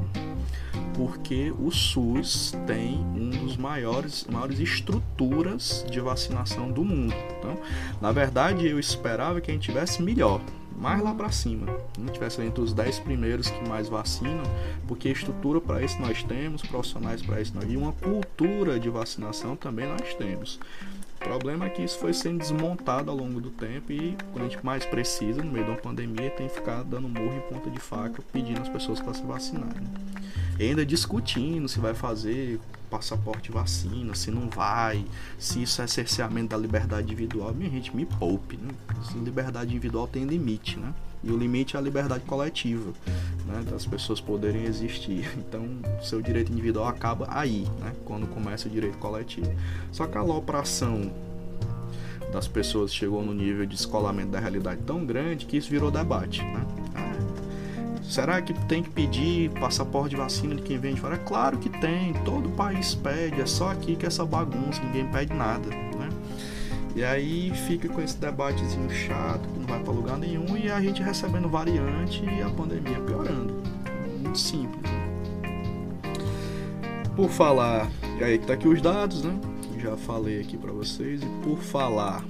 [0.93, 7.13] porque o SUS tem um dos maiores maiores estruturas de vacinação do mundo.
[7.39, 7.57] Então,
[7.99, 10.41] na verdade, eu esperava que a gente tivesse melhor,
[10.81, 14.43] mais lá para cima, não tivesse entre os 10 primeiros que mais vacinam,
[14.87, 19.55] porque estrutura para isso nós temos, profissionais para isso nós e uma cultura de vacinação
[19.55, 20.59] também nós temos.
[21.17, 24.49] O problema é que isso foi sendo desmontado ao longo do tempo e quando a
[24.49, 27.69] gente mais precisa, no meio de uma pandemia, tem que ficar dando murro em ponta
[27.69, 29.87] de faca, pedindo às pessoas para se vacinarem.
[30.59, 32.59] E ainda discutindo se vai fazer
[32.91, 35.05] passaporte vacina, se não vai,
[35.39, 37.53] se isso é cerceamento da liberdade individual.
[37.53, 38.69] Minha gente, me poupe, né?
[39.15, 40.93] Liberdade individual tem limite, né?
[41.23, 42.91] E o limite é a liberdade coletiva,
[43.47, 43.63] né?
[43.69, 45.31] Das pessoas poderem existir.
[45.51, 45.65] Então,
[46.01, 47.93] seu direito individual acaba aí, né?
[48.05, 49.51] Quando começa o direito coletivo.
[49.91, 51.11] Só que a alopração
[52.31, 56.41] das pessoas chegou no nível de escolamento da realidade tão grande que isso virou debate.
[56.41, 56.65] Né?
[58.01, 61.15] Será que tem que pedir passaporte de vacina de quem vem de fora?
[61.15, 65.33] É claro que tem, todo país pede, é só aqui que essa bagunça, ninguém pede
[65.33, 65.69] nada.
[65.69, 66.09] Né?
[66.95, 70.81] E aí fica com esse debatezinho chato, que não vai para lugar nenhum, e a
[70.81, 73.61] gente recebendo variante e a pandemia piorando.
[74.21, 74.91] Muito simples.
[77.15, 79.33] Por falar, e aí que tá aqui os dados, né?
[79.77, 81.21] Já falei aqui para vocês.
[81.21, 82.23] E por falar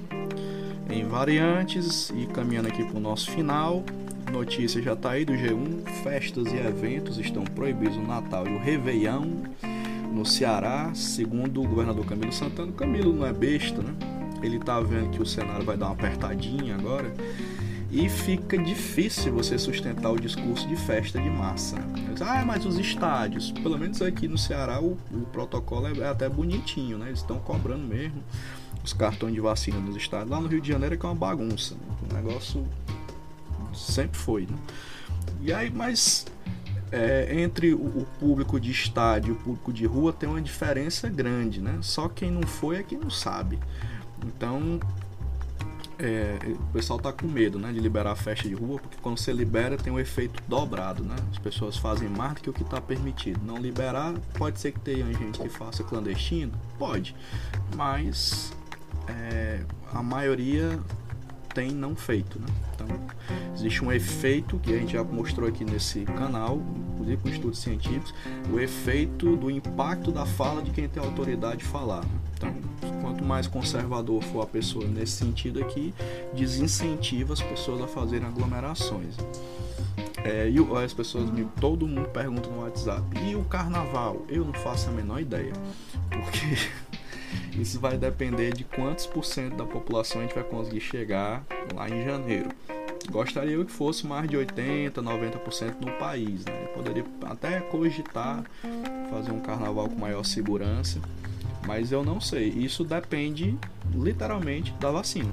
[0.88, 3.84] em variantes e caminhando aqui para o nosso final,
[4.32, 8.58] notícia já tá aí do G1, festas e eventos estão proibidos no Natal e o
[8.58, 9.26] Réveillon
[10.10, 12.70] no Ceará, segundo o governador Camilo Santana.
[12.70, 13.94] O Camilo não é besta, né?
[14.42, 17.12] Ele tá vendo que o cenário vai dar uma apertadinha agora
[17.90, 21.76] e fica difícil você sustentar o discurso de festa de massa.
[22.20, 26.96] Ah, mas os estádios, pelo menos aqui no Ceará o, o protocolo é até bonitinho,
[26.96, 27.08] né?
[27.08, 28.22] Eles estão cobrando mesmo
[28.82, 30.30] os cartões de vacina nos estádios.
[30.30, 31.80] Lá no Rio de Janeiro é que é uma bagunça, né?
[32.10, 32.66] o negócio
[33.74, 34.42] sempre foi.
[34.42, 34.56] Né?
[35.40, 36.26] E aí, mas
[36.92, 41.60] é, entre o, público de estádio e o público de rua tem uma diferença grande,
[41.60, 41.78] né?
[41.80, 43.58] Só quem não foi é quem não sabe.
[44.24, 44.78] Então
[45.98, 49.18] é, o pessoal tá com medo, né, de liberar a festa de rua, porque quando
[49.18, 51.16] você libera tem um efeito dobrado, né?
[51.30, 53.40] As pessoas fazem mais do que o que está permitido.
[53.44, 57.14] Não liberar, pode ser que tenha gente que faça clandestino, pode,
[57.74, 58.52] mas
[59.08, 59.60] é,
[59.92, 60.78] a maioria
[61.54, 62.46] tem não feito, né?
[62.74, 62.86] Então,
[63.54, 66.60] existe um efeito que a gente já mostrou aqui nesse canal,
[66.92, 68.14] inclusive com estudos científicos,
[68.52, 72.04] o efeito do impacto da fala de quem tem autoridade de falar.
[72.36, 72.54] Então,
[73.00, 75.94] quanto mais conservador for a pessoa nesse sentido aqui,
[76.34, 79.16] desincentiva as pessoas a fazerem aglomerações.
[80.24, 81.28] É, e as pessoas
[81.60, 84.24] todo mundo pergunta no WhatsApp, e o carnaval?
[84.28, 85.52] Eu não faço a menor ideia,
[86.08, 86.56] porque
[87.54, 91.88] isso vai depender de quantos por cento da população a gente vai conseguir chegar lá
[91.88, 92.50] em janeiro.
[93.10, 96.66] Gostaria que fosse mais de 80, 90% no país, né?
[96.74, 98.44] poderia até cogitar
[99.10, 101.00] fazer um carnaval com maior segurança
[101.66, 102.48] mas eu não sei.
[102.48, 103.56] Isso depende
[103.94, 105.30] literalmente da vacina.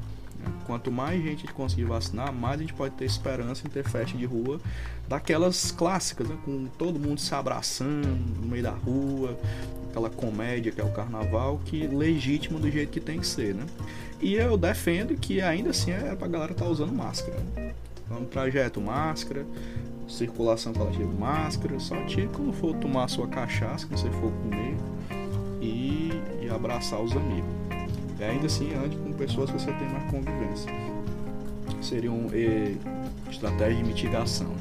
[0.65, 4.25] Quanto mais gente conseguir vacinar, mais a gente pode ter esperança em ter festa de
[4.25, 4.59] rua
[5.07, 6.37] daquelas clássicas, né?
[6.45, 8.07] com todo mundo se abraçando
[8.39, 9.37] no meio da rua,
[9.89, 13.65] aquela comédia que é o carnaval, que legítimo do jeito que tem que ser, né?
[14.21, 17.37] E eu defendo que ainda assim é pra galera estar tá usando máscara.
[18.05, 19.45] Então, trajeto máscara,
[20.07, 24.75] circulação coletiva máscara, só tire quando for tomar sua cachaça, quando você for comer
[25.61, 27.68] e, e abraçar os amigos.
[28.19, 30.71] E ainda assim, ande com pessoas que você tem mais convivência.
[31.81, 32.29] Seria uma
[33.29, 34.53] estratégia de mitigação.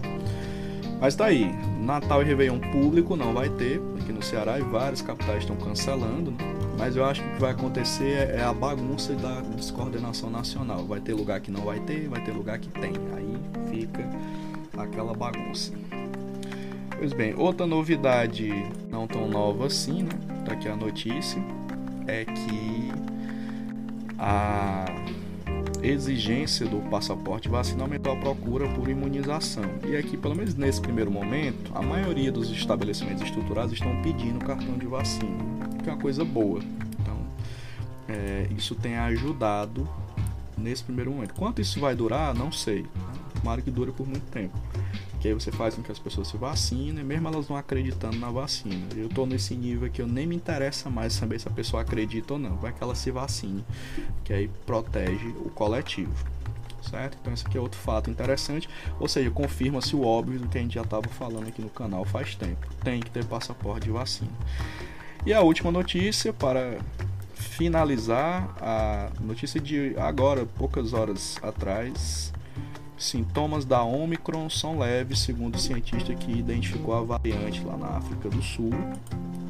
[1.01, 5.01] Mas tá aí, Natal e Réveillon público não vai ter aqui no Ceará e várias
[5.01, 6.31] capitais estão cancelando.
[6.33, 6.39] Né?
[6.79, 10.85] Mas eu acho que o que vai acontecer é, é a bagunça da descoordenação nacional.
[10.85, 12.93] Vai ter lugar que não vai ter, vai ter lugar que tem.
[13.17, 13.37] Aí
[13.71, 14.09] fica
[14.77, 15.73] aquela bagunça.
[16.97, 18.51] Pois bem, outra novidade
[18.91, 20.11] não tão nova assim, né?
[20.45, 21.41] Tá aqui a notícia,
[22.07, 22.91] é que
[24.19, 24.85] a
[25.83, 29.65] exigência do passaporte vacinal aumentou a procura por imunização.
[29.87, 34.77] E aqui, pelo menos nesse primeiro momento, a maioria dos estabelecimentos estruturados estão pedindo cartão
[34.77, 35.45] de vacina,
[35.83, 36.61] que é uma coisa boa.
[37.01, 37.17] Então,
[38.09, 39.89] é, isso tem ajudado
[40.57, 41.35] nesse primeiro momento.
[41.35, 42.85] Quanto isso vai durar, não sei.
[43.41, 44.59] Tomara que dure por muito tempo
[45.21, 48.31] que aí você faz com que as pessoas se vacinem, mesmo elas não acreditando na
[48.31, 48.87] vacina.
[48.97, 52.35] Eu tô nesse nível que eu nem me interessa mais saber se a pessoa acredita
[52.35, 53.65] ou não, vai que ela se vacine,
[54.25, 56.13] que aí protege o coletivo.
[56.81, 57.19] Certo?
[57.21, 58.69] Então esse aqui é outro fato interessante,
[59.01, 62.05] ou seja, confirma-se o óbvio do que a gente já estava falando aqui no canal
[62.05, 62.67] faz tempo.
[62.83, 64.31] Tem que ter passaporte de vacina.
[65.27, 66.79] E a última notícia para
[67.35, 72.33] finalizar, a notícia de agora, poucas horas atrás,
[72.99, 78.29] Sintomas da Omicron são leves, segundo o cientista que identificou a variante lá na África
[78.29, 78.71] do Sul,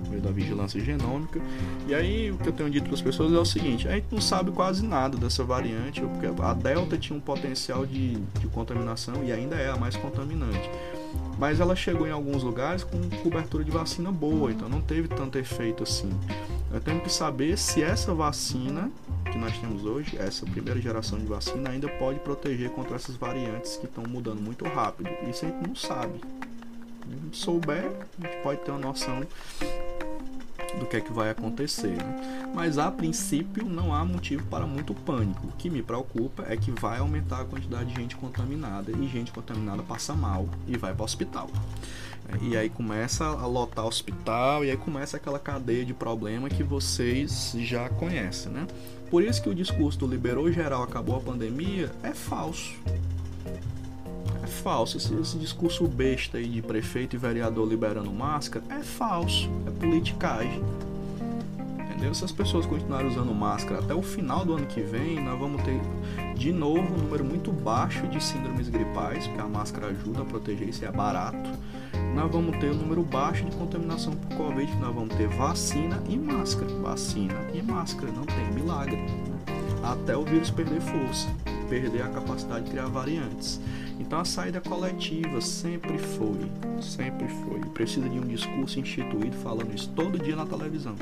[0.08, 1.40] meio da vigilância genômica.
[1.86, 4.08] E aí o que eu tenho dito para as pessoas é o seguinte: a gente
[4.10, 9.24] não sabe quase nada dessa variante, porque a Delta tinha um potencial de, de contaminação
[9.24, 10.70] e ainda é a mais contaminante.
[11.38, 15.38] Mas ela chegou em alguns lugares com cobertura de vacina boa, então não teve tanto
[15.38, 16.10] efeito assim.
[16.72, 18.90] Eu tenho que saber se essa vacina
[19.38, 23.76] que nós temos hoje, essa primeira geração de vacina, ainda pode proteger contra essas variantes
[23.76, 25.08] que estão mudando muito rápido.
[25.30, 26.20] Isso a gente não sabe.
[27.32, 29.20] Se souber, a gente pode ter uma noção
[30.78, 31.96] do que é que vai acontecer.
[31.96, 32.50] Né?
[32.54, 35.46] Mas a princípio não há motivo para muito pânico.
[35.46, 39.32] O que me preocupa é que vai aumentar a quantidade de gente contaminada e gente
[39.32, 41.48] contaminada passa mal e vai para o hospital.
[42.42, 47.56] E aí começa a lotar hospital e aí começa aquela cadeia de problema que vocês
[47.58, 48.66] já conhecem, né?
[49.10, 52.74] Por isso que o discurso do liberou geral acabou a pandemia é falso.
[54.42, 54.98] É falso.
[54.98, 59.48] Esse, esse discurso besta aí de prefeito e vereador liberando máscara é falso.
[59.66, 60.62] É politicagem.
[61.80, 62.14] Entendeu?
[62.14, 65.62] Se as pessoas continuarem usando máscara até o final do ano que vem, nós vamos
[65.62, 65.80] ter
[66.36, 70.68] de novo um número muito baixo de síndromes gripais, porque a máscara ajuda a proteger
[70.68, 71.50] isso é barato
[72.18, 76.18] nós vamos ter um número baixo de contaminação por Covid, nós vamos ter vacina e
[76.18, 76.68] máscara.
[76.82, 78.98] Vacina e máscara, não tem milagre.
[79.84, 81.28] Até o vírus perder força,
[81.70, 83.60] perder a capacidade de criar variantes.
[84.00, 86.50] Então a saída coletiva sempre foi,
[86.82, 87.60] sempre foi.
[87.72, 90.96] Precisa de um discurso instituído falando isso todo dia na televisão,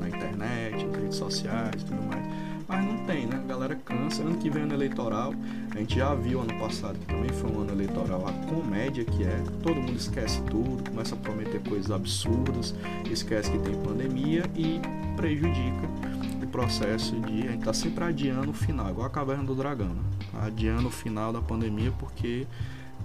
[0.00, 3.36] na internet, nas redes sociais e tudo mais mas não tem, né?
[3.36, 4.22] A galera cansa.
[4.22, 5.34] Ano que vem ano eleitoral,
[5.74, 9.24] a gente já viu ano passado que também foi um ano eleitoral, a comédia que
[9.24, 12.74] é, todo mundo esquece tudo, começa a prometer coisas absurdas,
[13.10, 14.80] esquece que tem pandemia e
[15.16, 15.88] prejudica
[16.42, 17.48] o processo de.
[17.48, 20.02] A gente tá sempre adiando o final, igual a caverna do dragão, né?
[20.42, 22.46] Adiando o final da pandemia porque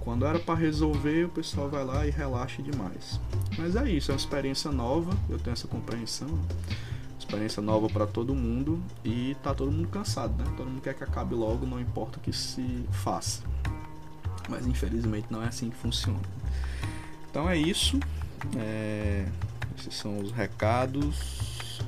[0.00, 3.20] quando era para resolver, o pessoal vai lá e relaxa demais.
[3.58, 6.28] Mas é isso, é uma experiência nova, eu tenho essa compreensão
[7.28, 10.50] experiência nova para todo mundo e tá todo mundo cansado, né?
[10.56, 13.42] Todo mundo quer que acabe logo, não importa o que se faça.
[14.48, 16.20] Mas infelizmente não é assim que funciona.
[17.30, 18.00] Então é isso.
[18.56, 19.26] É...
[19.78, 21.82] Esses são os recados.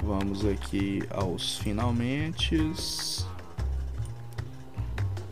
[0.00, 2.56] Vamos aqui aos finalmente.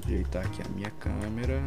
[0.04, 1.62] Ajeitar aqui a minha câmera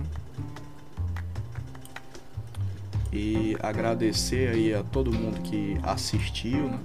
[3.12, 6.80] e agradecer aí a todo mundo que assistiu, né?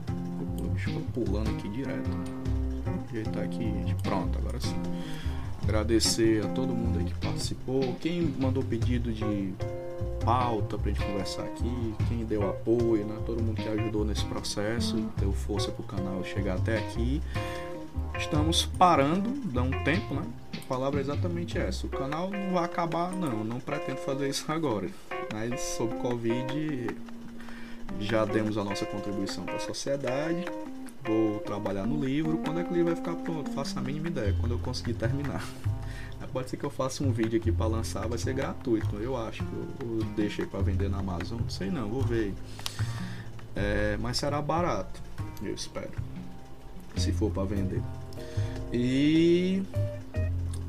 [0.86, 2.10] Eu pulando aqui direto.
[3.08, 3.72] Ajeitar aqui,
[4.02, 4.76] pronto, agora sim.
[5.62, 9.52] Agradecer a todo mundo que participou, quem mandou pedido de
[10.24, 13.16] pauta pra gente conversar aqui, quem deu apoio, né?
[13.24, 17.22] Todo mundo que ajudou nesse processo, deu força pro canal chegar até aqui.
[18.18, 20.22] Estamos parando, dá um tempo, né?
[20.56, 21.86] A palavra é exatamente essa.
[21.86, 23.44] O canal não vai acabar, não.
[23.44, 24.88] Não pretendo fazer isso agora.
[25.32, 26.96] Mas sobre Covid,
[28.00, 30.44] já demos a nossa contribuição para a sociedade.
[31.04, 32.38] Vou trabalhar no livro.
[32.38, 33.50] Quando é que o livro vai ficar pronto?
[33.52, 34.34] Faço a mínima ideia.
[34.40, 35.44] Quando eu conseguir terminar.
[36.32, 38.96] Pode ser que eu faça um vídeo aqui para lançar, vai ser gratuito.
[38.96, 41.40] Eu acho eu, eu deixei para vender na Amazon.
[41.40, 42.34] Não sei não, vou ver.
[43.54, 45.00] É, mas será barato,
[45.42, 45.92] eu espero.
[46.96, 47.80] Se for para vender.
[48.70, 49.62] E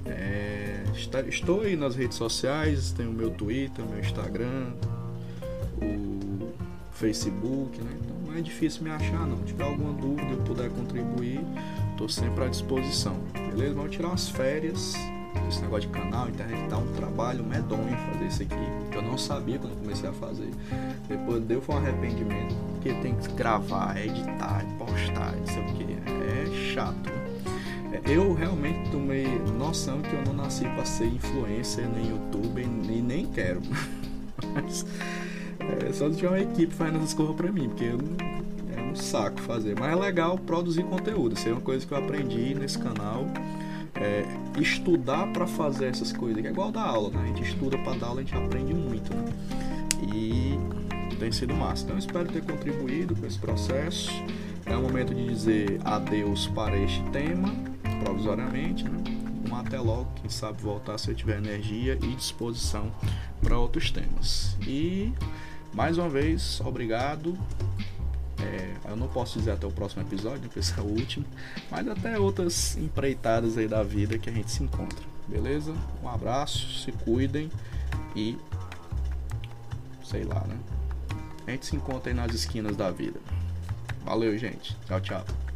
[0.09, 0.83] é,
[1.27, 4.73] estou aí nas redes sociais, tem o meu Twitter, meu Instagram,
[5.81, 6.51] o
[6.91, 7.91] Facebook, né?
[8.01, 9.37] Então não é difícil me achar não.
[9.39, 11.41] Se tiver alguma dúvida e puder contribuir,
[11.91, 13.17] estou sempre à disposição.
[13.51, 13.73] Beleza?
[13.73, 14.93] Vamos tirar umas férias.
[15.47, 18.55] Esse negócio de canal, internet dá um trabalho medonho fazer isso aqui.
[18.95, 20.49] Eu não sabia quando comecei a fazer.
[21.07, 22.55] Depois deu foi um arrependimento.
[22.73, 25.83] Porque tem que gravar, editar, postar, não sei o que.
[25.83, 27.26] É chato.
[28.03, 29.27] Eu realmente tomei
[29.57, 33.61] noção que eu não nasci para ser influencer nem youtuber e nem quero.
[34.53, 34.85] Mas
[35.59, 37.99] é, só tiver uma equipe fazendo essas coisas pra mim, porque eu,
[38.75, 39.75] é um saco fazer.
[39.79, 41.35] Mas é legal produzir conteúdo.
[41.35, 43.25] Isso é uma coisa que eu aprendi nesse canal.
[43.95, 44.23] É,
[44.59, 47.23] estudar para fazer essas coisas, que é igual da aula, né?
[47.23, 49.25] A gente estuda para dar aula, a gente aprende muito, né?
[50.13, 50.59] E
[51.17, 51.83] tem sido massa.
[51.85, 54.11] Então espero ter contribuído com esse processo.
[54.65, 57.66] É o momento de dizer adeus para este tema
[58.07, 59.03] provisoriamente, né?
[59.49, 62.91] Um até logo, quem sabe voltar se eu tiver energia e disposição
[63.41, 64.57] para outros temas.
[64.61, 65.13] E
[65.73, 67.37] mais uma vez, obrigado.
[68.41, 71.25] É, eu não posso dizer até o próximo episódio, porque esse é o último,
[71.69, 75.73] mas até outras empreitadas aí da vida que a gente se encontra, beleza?
[76.03, 77.49] Um abraço, se cuidem
[78.15, 78.37] e
[80.03, 80.57] sei lá, né?
[81.45, 83.19] A gente se encontra aí nas esquinas da vida.
[84.05, 84.77] Valeu, gente.
[84.85, 85.46] Tchau, tchau.